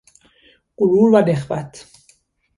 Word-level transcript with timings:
غرور 0.77 1.09
و 1.13 1.21
نخوت 1.21 1.87